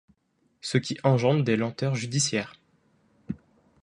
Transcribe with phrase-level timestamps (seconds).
[0.61, 2.55] Ce qui engendre des lenteurs judiciaires.